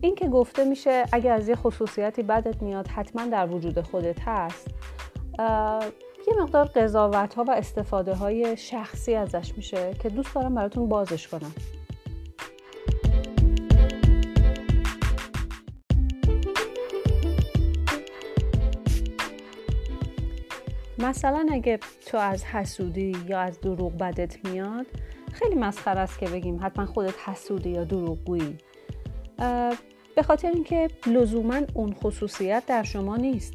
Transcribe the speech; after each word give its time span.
این 0.00 0.14
که 0.14 0.28
گفته 0.28 0.64
میشه 0.64 1.04
اگر 1.12 1.32
از 1.32 1.48
یه 1.48 1.54
خصوصیتی 1.54 2.22
بدت 2.22 2.62
میاد 2.62 2.88
حتما 2.88 3.26
در 3.26 3.46
وجود 3.46 3.80
خودت 3.80 4.20
هست 4.20 4.66
یه 6.28 6.42
مقدار 6.42 6.64
قضاوت 6.64 7.34
ها 7.34 7.44
و 7.44 7.50
استفاده 7.50 8.14
های 8.14 8.56
شخصی 8.56 9.14
ازش 9.14 9.52
میشه 9.56 9.94
که 10.02 10.08
دوست 10.08 10.34
دارم 10.34 10.54
براتون 10.54 10.88
بازش 10.88 11.28
کنم. 11.28 11.52
مثلا 20.98 21.46
اگه 21.52 21.78
تو 22.06 22.18
از 22.18 22.44
حسودی 22.44 23.16
یا 23.28 23.40
از 23.40 23.60
دروغ 23.60 23.98
بدت 23.98 24.44
میاد 24.44 24.86
خیلی 25.32 25.54
مسخره 25.54 26.00
است 26.00 26.18
که 26.18 26.26
بگیم 26.26 26.58
حتما 26.62 26.86
خودت 26.86 27.28
حسودی 27.28 27.70
یا 27.70 27.84
دروغگویی. 27.84 28.58
به 30.16 30.22
خاطر 30.22 30.50
اینکه 30.50 30.88
لزوما 31.06 31.60
اون 31.74 31.94
خصوصیت 31.94 32.62
در 32.66 32.82
شما 32.82 33.16
نیست 33.16 33.54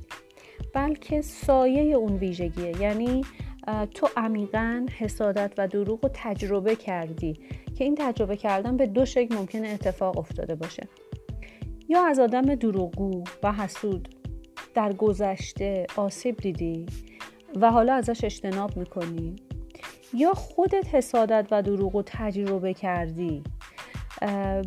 بلکه 0.74 1.22
سایه 1.22 1.96
اون 1.96 2.16
ویژگیه. 2.16 2.82
یعنی 2.82 3.22
تو 3.94 4.10
عمیقا 4.18 4.86
حسادت 5.00 5.54
و 5.58 5.68
دروغ 5.68 6.00
رو 6.04 6.10
تجربه 6.14 6.76
کردی 6.76 7.34
که 7.78 7.84
این 7.84 7.96
تجربه 7.96 8.38
کردن 8.38 8.78
به 8.78 8.88
دو 8.88 9.06
شکل 9.06 9.36
ممکنه 9.36 9.68
اتفاق 9.68 10.18
افتاده 10.18 10.56
باشه. 10.56 10.88
یا 11.90 12.06
از 12.06 12.20
آدم 12.20 12.56
دروغگو 12.56 13.24
و 13.44 13.54
حسود 13.54 14.16
در 14.74 14.94
گذشته 14.94 15.86
آسیب 15.96 16.38
دیدی 16.38 16.86
و 17.56 17.72
حالا 17.72 17.94
ازش 17.94 18.24
اجتناب 18.24 18.78
می‌کنی 18.78 19.36
یا 20.14 20.34
خودت 20.34 20.96
حسادت 20.96 21.48
و 21.52 21.62
دروغ 21.62 21.96
رو 21.96 22.04
تجربه 22.06 22.74
کردی 22.74 23.44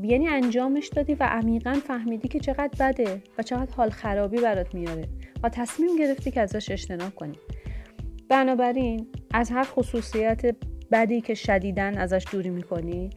یعنی 0.02 0.28
انجامش 0.28 0.88
دادی 0.88 1.14
و 1.14 1.22
عمیقا 1.22 1.72
فهمیدی 1.86 2.28
که 2.28 2.40
چقدر 2.40 2.70
بده 2.80 3.22
و 3.38 3.42
چقدر 3.42 3.74
حال 3.74 3.90
خرابی 3.90 4.40
برات 4.40 4.74
میاره 4.74 5.08
و 5.42 5.48
تصمیم 5.48 5.96
گرفتی 5.98 6.30
که 6.30 6.40
ازش 6.40 6.70
اجتناب 6.70 7.14
کنی. 7.14 7.38
بنابراین 8.28 9.06
از 9.34 9.50
هر 9.50 9.64
خصوصیت 9.64 10.56
بدی 10.92 11.20
که 11.20 11.34
شدیدن 11.34 11.98
ازش 11.98 12.26
دوری 12.32 12.50
می‌کنی 12.50 13.10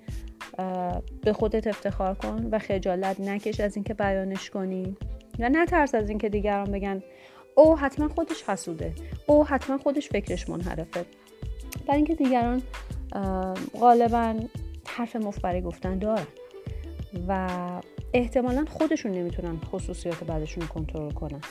به 1.22 1.34
خودت 1.34 1.68
افتخار 1.68 2.16
کن 2.16 2.50
و 2.52 2.59
خجالت 2.59 3.20
نکش 3.20 3.59
از 3.59 3.76
اینکه 3.76 3.94
بیانش 3.94 4.50
کنی. 4.50 4.98
و 5.40 5.50
نترس 5.50 5.96
از 5.96 6.09
اینکه 6.09 6.30
دیگران 6.30 6.72
بگن 6.72 7.03
او 7.56 7.78
حتما 7.78 8.08
خودش 8.08 8.44
حسوده. 8.44 8.94
او 9.28 9.46
حتما 9.46 9.78
خودش 9.78 10.09
فکرش 10.09 10.50
منحرفه. 10.50 11.06
برای 11.88 11.98
اینکه 11.98 12.16
دیگران 12.16 12.62
غالبا 13.80 14.36
حرف 14.95 15.16
مفبری 15.16 15.62
گفتن 15.62 16.00
دارن 16.00 16.28
و 17.28 17.50
احتمالا 18.14 18.66
خودشون 18.70 19.12
نمی‌تونن 19.12 19.59
خصوصیات 19.59 20.23
بعدشون 20.23 20.68
کنترل 20.68 21.12
کنن. 21.12 21.42